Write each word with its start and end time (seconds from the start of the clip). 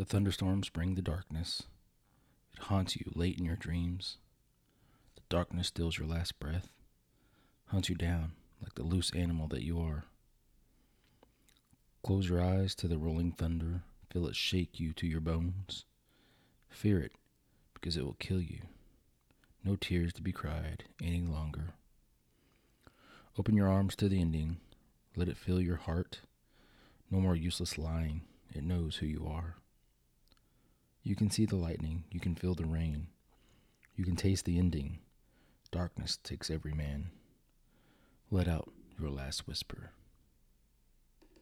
The 0.00 0.06
thunderstorms 0.06 0.70
bring 0.70 0.94
the 0.94 1.02
darkness. 1.02 1.64
It 2.54 2.62
haunts 2.62 2.96
you 2.96 3.12
late 3.14 3.38
in 3.38 3.44
your 3.44 3.54
dreams. 3.54 4.16
The 5.14 5.20
darkness 5.28 5.66
steals 5.66 5.98
your 5.98 6.08
last 6.08 6.40
breath, 6.40 6.70
hunts 7.66 7.90
you 7.90 7.96
down 7.96 8.32
like 8.62 8.76
the 8.76 8.82
loose 8.82 9.12
animal 9.14 9.46
that 9.48 9.62
you 9.62 9.78
are. 9.78 10.06
Close 12.02 12.30
your 12.30 12.42
eyes 12.42 12.74
to 12.76 12.88
the 12.88 12.96
rolling 12.96 13.32
thunder, 13.32 13.82
feel 14.10 14.26
it 14.26 14.36
shake 14.36 14.80
you 14.80 14.94
to 14.94 15.06
your 15.06 15.20
bones. 15.20 15.84
Fear 16.70 17.00
it, 17.00 17.12
because 17.74 17.98
it 17.98 18.06
will 18.06 18.16
kill 18.18 18.40
you. 18.40 18.60
No 19.62 19.76
tears 19.76 20.14
to 20.14 20.22
be 20.22 20.32
cried 20.32 20.84
any 21.02 21.20
longer. 21.20 21.74
Open 23.38 23.54
your 23.54 23.68
arms 23.68 23.94
to 23.96 24.08
the 24.08 24.18
ending, 24.18 24.60
let 25.14 25.28
it 25.28 25.36
fill 25.36 25.60
your 25.60 25.76
heart. 25.76 26.20
No 27.10 27.20
more 27.20 27.36
useless 27.36 27.76
lying, 27.76 28.22
it 28.54 28.64
knows 28.64 28.96
who 28.96 29.06
you 29.06 29.26
are. 29.30 29.56
You 31.10 31.16
can 31.16 31.28
see 31.28 31.44
the 31.44 31.56
lightning, 31.56 32.04
you 32.12 32.20
can 32.20 32.36
feel 32.36 32.54
the 32.54 32.64
rain, 32.64 33.08
you 33.96 34.04
can 34.04 34.14
taste 34.14 34.44
the 34.44 34.60
ending. 34.60 35.00
Darkness 35.72 36.16
takes 36.22 36.52
every 36.52 36.72
man. 36.72 37.10
Let 38.30 38.46
out 38.46 38.70
your 38.96 39.10
last 39.10 39.44
whisper. 39.44 39.90